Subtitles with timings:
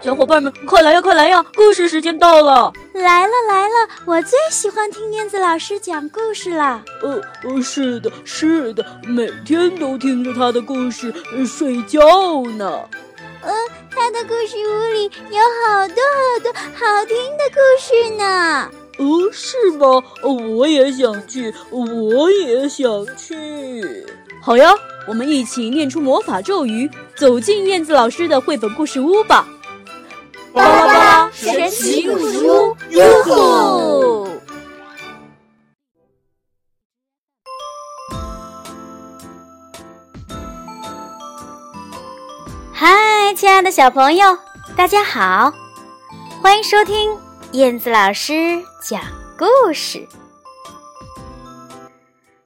[0.00, 1.44] 小伙伴们，快来呀，快来呀！
[1.54, 2.72] 故事时间到了！
[2.94, 6.82] 来了来了，我最喜欢听燕子老师讲故事了。
[7.02, 11.14] 呃呃，是的，是的，每天都听着他的故事
[11.46, 12.00] 睡觉
[12.56, 12.66] 呢。
[13.42, 13.52] 呃，
[13.94, 18.70] 他的故事屋里有好多好多好听的故事呢。
[18.98, 20.02] 哦，是吗？
[20.22, 24.06] 我也想去，我也想去。
[24.42, 24.72] 好呀，
[25.06, 29.46] 我们一起念出魔法咒语，走进燕子老师的绘本故事屋吧。
[30.52, 34.26] 巴拉巴拉神奇故事屋，哟吼！
[42.72, 44.36] 嗨，亲爱的小朋友，
[44.74, 45.52] 大家好，
[46.42, 47.16] 欢迎收听
[47.52, 49.02] 燕子老师讲
[49.36, 50.06] 故事。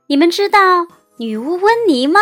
[0.07, 0.87] 你们知道
[1.19, 2.21] 女巫温妮吗？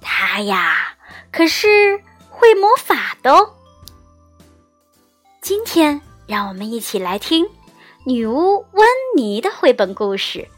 [0.00, 0.96] 她呀，
[1.30, 3.54] 可是会魔法的哦。
[5.40, 7.48] 今天，让我们一起来听
[8.04, 10.48] 女巫温妮的绘本故事。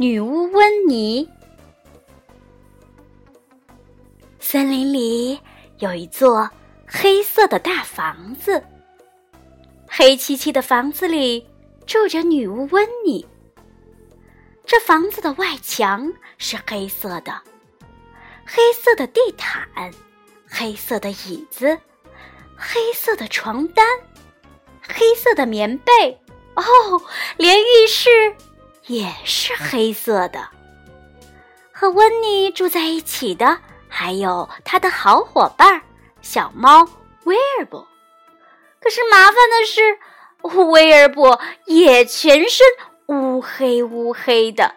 [0.00, 1.28] 女巫温妮，
[4.38, 5.40] 森林里
[5.78, 6.48] 有一座
[6.86, 8.62] 黑色的大房子，
[9.88, 11.44] 黑漆漆的房子里
[11.84, 13.26] 住着女巫温妮。
[14.64, 17.42] 这房子的外墙是黑色的，
[18.46, 19.68] 黑色的地毯，
[20.48, 21.76] 黑色的椅子，
[22.56, 23.84] 黑色的床单，
[24.80, 26.16] 黑色的棉被，
[26.54, 26.62] 哦，
[27.36, 28.08] 连浴室。
[28.88, 30.48] 也是黑色的。
[31.72, 33.58] 和温妮住在一起的
[33.88, 35.80] 还有他的好伙伴
[36.20, 36.84] 小猫
[37.24, 37.86] 威尔伯。
[38.80, 39.98] 可是麻烦的是，
[40.66, 42.66] 威尔伯也全身。
[43.06, 44.74] 乌黑乌黑的，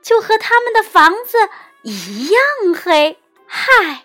[0.00, 1.36] 就和他们的房子
[1.82, 2.40] 一样
[2.80, 3.18] 黑。
[3.46, 4.04] 嗨，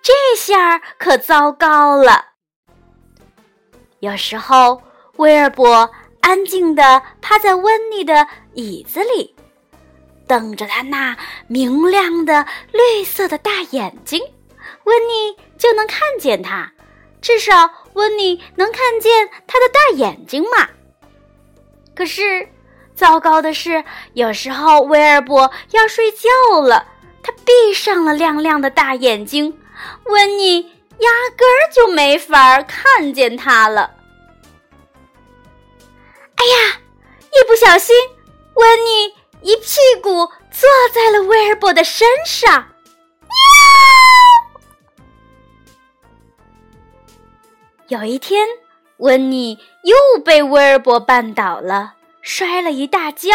[0.00, 2.28] 这下可糟糕了。
[3.98, 4.82] 有时候，
[5.16, 5.90] 威尔伯
[6.20, 9.34] 安静地趴在温妮的椅子里，
[10.26, 14.22] 瞪着他那明亮的绿色的大眼睛，
[14.84, 16.72] 温妮就能看见他。
[17.20, 20.68] 至少，温妮能看见他的大眼睛嘛。
[21.94, 22.48] 可是。
[22.94, 23.84] 糟糕的是，
[24.14, 26.84] 有时候威尔伯要睡觉了，
[27.22, 29.56] 他闭上了亮亮的大眼睛，
[30.06, 33.92] 温妮压根儿就没法看见他了。
[36.38, 36.80] 哎呀，
[37.20, 37.94] 一不小心，
[38.54, 42.68] 温妮一屁股坐在了威尔伯的身上。
[47.88, 48.46] 有一天，
[48.98, 51.94] 温妮又被威尔伯绊倒了。
[52.20, 53.30] 摔了一大跤，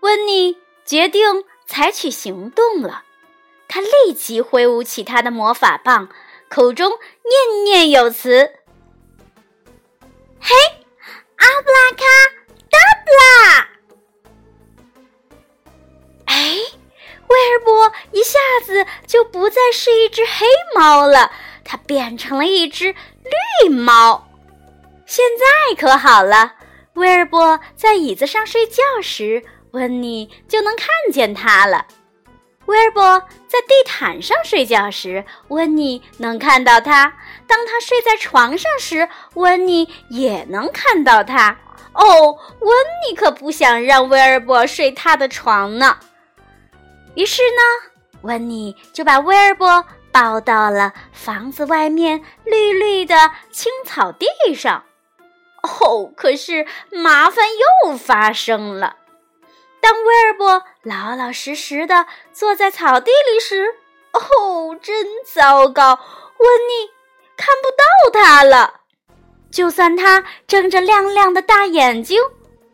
[0.00, 3.04] 温妮决定采取行动了。
[3.68, 6.08] 他立即挥舞起他的魔法棒，
[6.48, 8.54] 口中念念有词
[10.40, 10.54] ：“嘿，
[11.44, 12.04] 阿布拉卡
[12.70, 13.68] 达布拉！”
[16.24, 16.56] 哎，
[17.28, 21.30] 威尔伯一下子就不再是一只黑猫了，
[21.64, 22.94] 它变成了一只
[23.62, 24.26] 绿猫。
[25.04, 26.54] 现在可好了。
[26.94, 31.86] 威尔伯在椅子上睡觉时，温妮就能看见它了。
[32.66, 37.12] 威尔伯在地毯上睡觉时，温妮能看到他；
[37.46, 41.58] 当他睡在床上时，温妮也能看到他。
[41.92, 42.76] 哦，温
[43.06, 45.98] 妮可不想让威尔伯睡他的床呢。
[47.14, 47.90] 于是呢，
[48.22, 54.84] 温妮就把威尔伯抱到了房子外面绿绿的青草地上。
[55.62, 57.44] 哦，可是麻烦
[57.84, 58.96] 又发生了。
[59.84, 63.74] 当威尔伯老老实实的坐在草地里时，
[64.12, 65.90] 哦，真糟糕！
[66.38, 66.90] 温妮
[67.36, 68.80] 看不到他了。
[69.50, 72.18] 就算他睁着亮亮的大眼睛，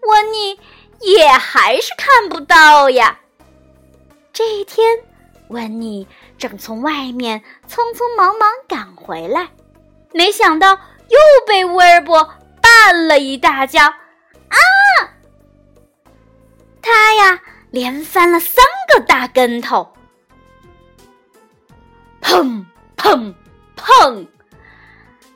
[0.02, 0.56] 温妮
[1.00, 3.18] 也还是看不到呀。
[4.32, 4.96] 这一天，
[5.48, 6.06] 温妮
[6.38, 9.48] 正从外面匆匆忙忙赶回来，
[10.12, 10.78] 没想到
[11.08, 12.34] 又被威尔伯。
[12.62, 13.92] 绊了一大跤，
[17.20, 17.40] 呀，
[17.70, 19.92] 连翻了三个大跟头，
[22.22, 22.64] 砰
[22.96, 23.34] 砰
[23.76, 24.26] 砰！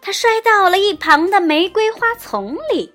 [0.01, 2.95] 他摔到了一旁的玫瑰花丛里。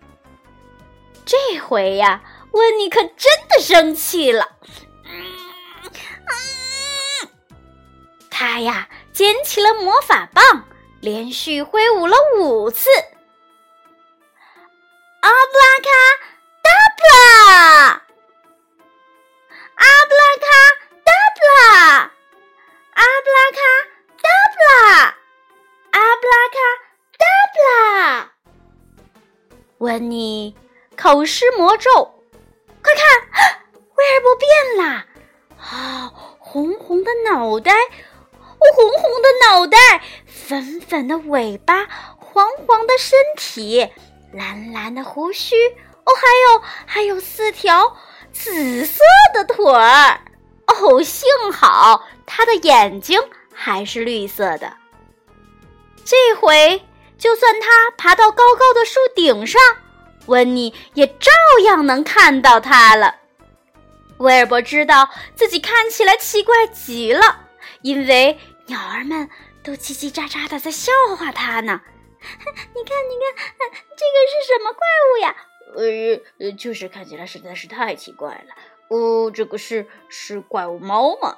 [1.26, 2.22] 这回呀，
[2.52, 4.48] 温妮可真的生气了。
[8.32, 10.64] 他呀捡起了魔法棒，
[11.00, 12.90] 连续挥舞了五次。
[15.22, 15.90] 阿布拉卡
[16.64, 18.02] 达布拉，
[19.80, 20.46] 阿布拉卡
[21.06, 22.12] 达布拉，
[22.92, 23.60] 阿布拉卡
[24.22, 25.16] 达布拉，
[25.92, 26.58] 阿布拉卡
[27.18, 27.24] 达
[27.54, 28.32] 布拉。
[29.78, 30.54] 温妮
[30.98, 31.90] 口施魔咒，
[32.84, 33.06] 快看，
[33.96, 35.06] 威尔伯变了！
[35.58, 39.78] 啊，红红的脑袋，哦红红的脑袋，
[40.28, 41.88] 粉粉的尾巴，
[42.18, 43.90] 黄黄的身体。
[44.34, 45.56] 蓝蓝的胡须
[46.04, 47.96] 哦，还有还有四条
[48.42, 49.04] 紫色
[49.34, 50.22] 的腿儿
[50.68, 53.20] 哦，幸好他的眼睛
[53.54, 54.78] 还是绿色的。
[56.06, 56.82] 这回
[57.18, 59.60] 就算他爬到高高的树顶上，
[60.28, 61.30] 温妮也照
[61.66, 63.14] 样能看到他了。
[64.20, 67.48] 威尔伯知道自己看起来奇怪极了，
[67.82, 69.30] 因为鸟儿们
[69.62, 71.82] 都叽叽喳喳的在笑话他呢。
[72.74, 74.80] 你看，你看，这个是什么怪
[75.14, 75.36] 物呀？
[75.76, 78.56] 呃，就是看起来实在是太奇怪了。
[78.90, 81.38] 哦，这个是是怪物猫吗？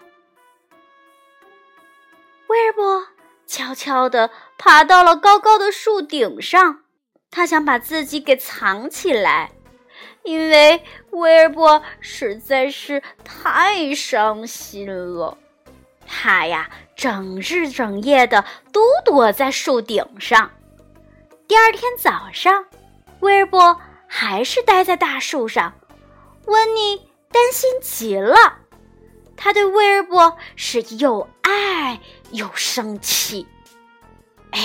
[2.48, 3.08] 威尔伯
[3.46, 6.84] 悄悄地爬到了高高的树顶上，
[7.30, 9.52] 他想把自己给藏起来，
[10.24, 15.38] 因为威尔伯实在是太伤心了。
[16.06, 20.52] 他呀，整日整夜的都躲在树顶上。
[21.48, 22.66] 第二天早上，
[23.22, 23.80] 威尔伯
[24.14, 25.74] 还是待在大树上。
[26.46, 26.98] 温妮
[27.32, 28.58] 担心极了，
[29.38, 31.98] 他对威尔伯是又爱
[32.32, 33.48] 又生气。
[34.52, 34.60] 哎，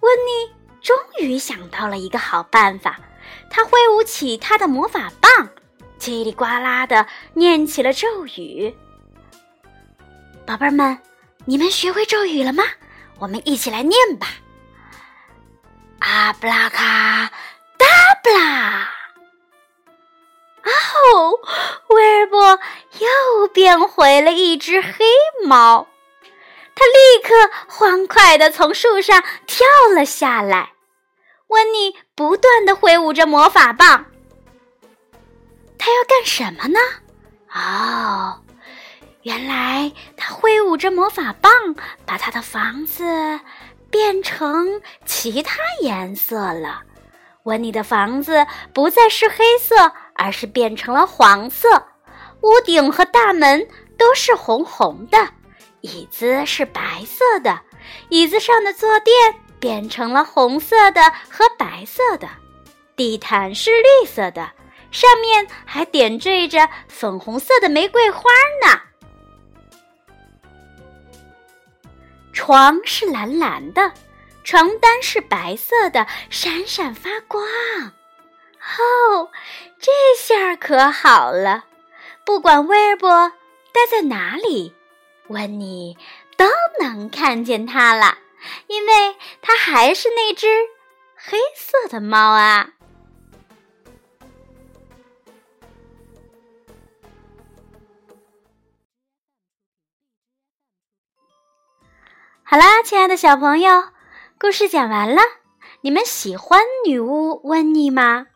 [0.00, 2.98] 温妮终于想到了一个好办法，
[3.50, 5.50] 他挥舞起他的魔法棒，
[6.00, 8.74] 叽里呱啦的念起了咒语。
[10.46, 10.98] 宝贝儿们，
[11.44, 12.64] 你们学会咒语了吗？
[13.18, 14.28] 我们一起来念吧。
[15.98, 17.30] 阿布拉卡
[22.98, 25.04] 又变回了一只黑
[25.44, 25.86] 猫。
[26.74, 30.72] 它立刻欢快地从树上跳了下来。
[31.48, 34.06] 温妮不断地挥舞着魔法棒。
[35.78, 36.78] 他要干什么呢？
[37.52, 38.40] 哦，
[39.22, 41.52] 原来他挥舞着魔法棒，
[42.04, 43.40] 把他的房子。
[43.90, 46.82] 变成其他颜色了，
[47.44, 51.86] 温妮的房子不再是黑色，而是变成了黄色。
[52.42, 55.28] 屋顶和大门都是红红的，
[55.80, 57.60] 椅子是白色的，
[58.10, 59.14] 椅子上的坐垫
[59.58, 62.28] 变成了红色的和白色的，
[62.96, 64.50] 地毯是绿色的，
[64.90, 68.22] 上面还点缀着粉红色的玫瑰花
[68.64, 68.80] 呢。
[72.32, 73.92] 床是蓝蓝的，
[74.44, 77.44] 床单是白色的，闪闪发光。
[78.78, 79.28] 哦，
[79.80, 81.64] 这下可好了，
[82.28, 83.32] 不管威尔伯
[83.72, 84.74] 待在哪里，
[85.28, 85.96] 温妮
[86.36, 86.44] 都
[86.78, 88.18] 能看见他了，
[88.66, 90.46] 因为他还是那只
[91.16, 92.68] 黑色的猫啊。
[102.42, 103.84] 好啦，亲爱的小朋友，
[104.38, 105.22] 故事讲完了。
[105.80, 108.26] 你们喜欢女巫温妮吗？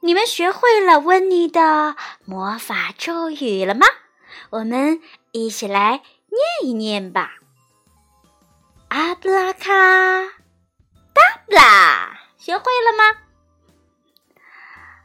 [0.00, 3.86] 你们学会了温妮的魔法咒语了吗？
[4.50, 5.00] 我们
[5.32, 7.32] 一起来念一念吧。
[8.88, 9.68] 阿布拉卡
[11.12, 13.20] 达布拉，学会了吗？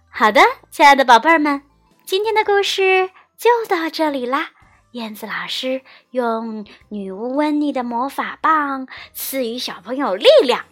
[0.09, 1.63] 好的，亲爱的宝贝儿们，
[2.05, 4.51] 今天的故事就到这里啦。
[4.91, 5.81] 燕子老师
[6.11, 10.65] 用女巫温妮的魔法棒赐予小朋友力量，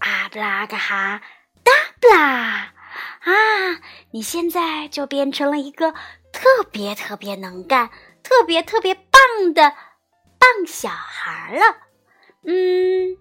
[0.00, 1.22] 阿布拉嘎哈
[1.62, 2.72] 达布拉
[3.20, 3.80] 啊！
[4.12, 5.92] 你现在就变成了一个
[6.32, 7.90] 特别特别能干、
[8.22, 9.74] 特别特别棒的
[10.38, 11.76] 棒小孩了。
[12.44, 13.16] 嗯，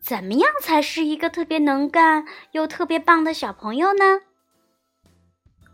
[0.00, 4.20] 怎么样才是一个特别能干又特别棒的小朋友呢？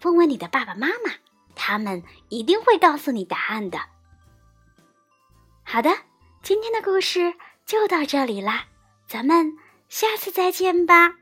[0.03, 1.13] 问问你的爸爸妈妈，
[1.55, 3.79] 他们一定会告诉你答案的。
[5.63, 5.91] 好的，
[6.43, 8.67] 今天的故事就到这里啦，
[9.09, 9.57] 咱们
[9.89, 11.15] 下次再见吧。